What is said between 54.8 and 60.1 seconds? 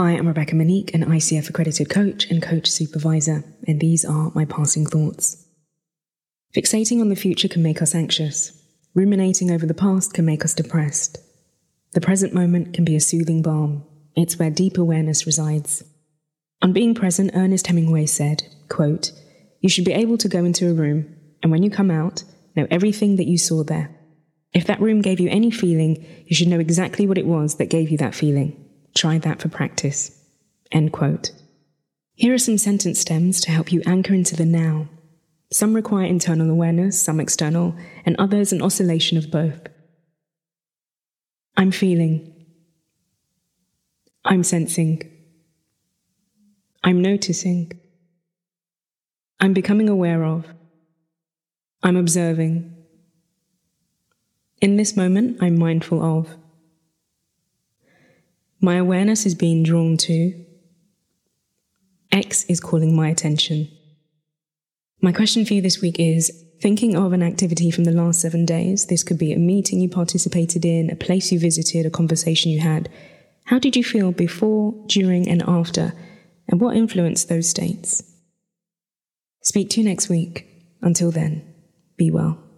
moment, I'm mindful of. My awareness is being drawn